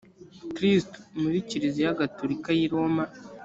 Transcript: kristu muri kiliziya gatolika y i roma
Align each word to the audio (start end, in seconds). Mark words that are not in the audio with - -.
kristu 0.55 0.97
muri 1.21 1.37
kiliziya 1.47 1.97
gatolika 1.99 2.49
y 2.57 2.61
i 2.65 2.67
roma 2.71 3.03